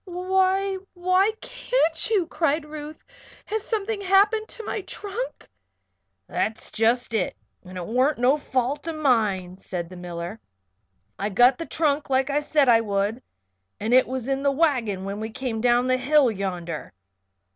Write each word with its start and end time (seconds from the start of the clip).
"Why 0.05 0.79
why 0.95 1.33
can't 1.41 2.09
you?" 2.09 2.25
cried 2.25 2.65
Ruth. 2.65 3.03
"Has 3.45 3.61
something 3.61 4.01
happened 4.01 4.47
to 4.47 4.63
my 4.65 4.81
trunk?" 4.81 5.47
"That's 6.27 6.71
jest 6.71 7.13
it 7.13 7.37
and 7.63 7.77
it 7.77 7.85
warn't 7.85 8.17
no 8.17 8.35
fault 8.35 8.87
o' 8.87 8.93
mine," 8.93 9.57
said 9.57 9.89
the 9.89 9.95
miller. 9.95 10.39
"I 11.19 11.29
got 11.29 11.59
the 11.59 11.67
trunk 11.67 12.09
like 12.09 12.31
I 12.31 12.39
said 12.39 12.67
I 12.67 12.81
would 12.81 13.21
and 13.79 13.93
it 13.93 14.07
was 14.07 14.27
in 14.27 14.41
the 14.41 14.49
wagon 14.51 15.05
when 15.05 15.19
we 15.19 15.29
came 15.29 15.61
down 15.61 15.85
the 15.85 15.97
hill 15.99 16.31
yonder. 16.31 16.93